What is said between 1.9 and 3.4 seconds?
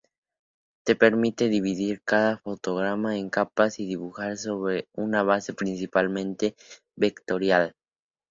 cada fotograma en